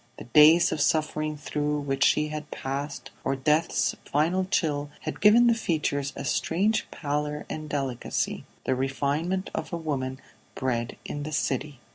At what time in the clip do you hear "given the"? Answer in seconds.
5.21-5.53